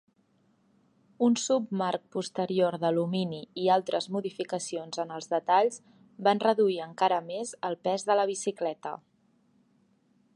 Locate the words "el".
7.71-7.81